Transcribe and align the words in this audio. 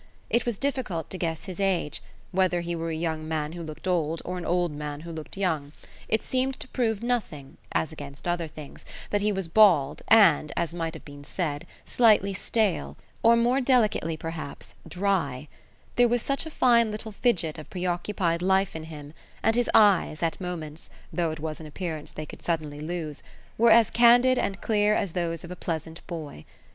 It 0.31 0.47
was 0.47 0.57
difficult 0.57 1.11
to 1.11 1.17
guess 1.19 1.45
his 1.45 1.59
age 1.59 2.01
whether 2.31 2.61
he 2.61 2.75
were 2.75 2.89
a 2.89 2.95
young 2.95 3.27
man 3.27 3.51
who 3.51 3.61
looked 3.61 3.87
old 3.87 4.19
or 4.25 4.39
an 4.39 4.45
old 4.45 4.71
man 4.71 5.01
who 5.01 5.11
looked 5.11 5.37
young; 5.37 5.73
it 6.07 6.23
seemed 6.23 6.59
to 6.59 6.67
prove 6.69 7.03
nothing, 7.03 7.57
as 7.73 7.91
against 7.91 8.27
other 8.27 8.47
things, 8.47 8.83
that 9.11 9.21
he 9.21 9.31
was 9.31 9.47
bald 9.47 10.01
and, 10.07 10.51
as 10.57 10.73
might 10.73 10.95
have 10.95 11.05
been 11.05 11.23
said, 11.23 11.67
slightly 11.85 12.33
stale, 12.33 12.97
or, 13.21 13.35
more 13.35 13.61
delicately 13.61 14.17
perhaps, 14.17 14.73
dry: 14.87 15.47
there 15.97 16.07
was 16.07 16.23
such 16.23 16.47
a 16.47 16.49
fine 16.49 16.89
little 16.89 17.11
fidget 17.11 17.59
of 17.59 17.69
preoccupied 17.69 18.41
life 18.41 18.75
in 18.75 18.85
him, 18.85 19.13
and 19.43 19.55
his 19.55 19.69
eyes, 19.75 20.23
at 20.23 20.41
moments 20.41 20.89
though 21.13 21.29
it 21.29 21.39
was 21.39 21.59
an 21.59 21.67
appearance 21.67 22.11
they 22.11 22.25
could 22.25 22.41
suddenly 22.41 22.79
lose 22.79 23.21
were 23.55 23.69
as 23.69 23.91
candid 23.91 24.39
and 24.39 24.61
clear 24.61 24.95
as 24.95 25.11
those 25.11 25.43
of 25.43 25.51
a 25.51 25.55
pleasant 25.55 26.01
boy. 26.07 26.43